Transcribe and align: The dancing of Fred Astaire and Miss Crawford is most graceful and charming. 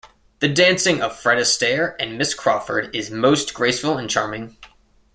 The 0.39 0.47
dancing 0.49 0.99
of 1.03 1.15
Fred 1.15 1.37
Astaire 1.37 1.95
and 1.99 2.17
Miss 2.17 2.33
Crawford 2.33 2.89
is 2.95 3.11
most 3.11 3.53
graceful 3.53 3.99
and 3.99 4.09
charming. 4.09 4.57